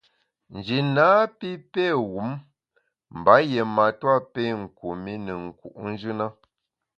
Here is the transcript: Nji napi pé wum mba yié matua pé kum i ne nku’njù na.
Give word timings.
Nji 0.55 0.77
napi 0.95 1.49
pé 1.73 1.83
wum 2.11 2.29
mba 3.17 3.33
yié 3.51 3.61
matua 3.75 4.17
pé 4.33 4.43
kum 4.77 5.01
i 5.13 5.15
ne 5.25 5.33
nku’njù 5.45 6.11
na. 6.19 6.25